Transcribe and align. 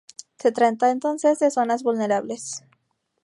Se 0.39 0.51
trata 0.51 0.89
entonces 0.89 1.37
de 1.37 1.51
zonas 1.51 1.83
vulnerables. 1.83 2.63